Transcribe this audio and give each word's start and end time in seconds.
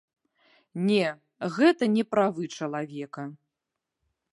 Не, 0.87 1.03
гэта 1.57 1.83
не 1.99 2.03
правы 2.15 2.43
чалавека. 2.61 3.23